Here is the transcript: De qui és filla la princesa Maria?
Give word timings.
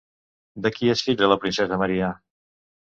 De 0.65 0.71
qui 0.77 0.91
és 0.95 1.05
filla 1.11 1.31
la 1.33 1.39
princesa 1.45 1.81
Maria? 1.85 2.13